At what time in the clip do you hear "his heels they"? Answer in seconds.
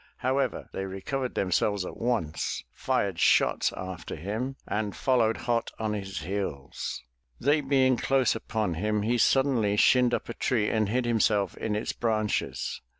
5.93-7.61